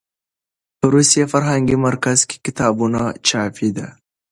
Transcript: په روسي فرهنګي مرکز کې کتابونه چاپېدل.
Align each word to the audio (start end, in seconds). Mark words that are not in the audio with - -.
په 0.79 0.85
روسي 0.93 1.21
فرهنګي 1.31 1.77
مرکز 1.87 2.17
کې 2.29 2.37
کتابونه 2.45 3.01
چاپېدل. 3.27 3.89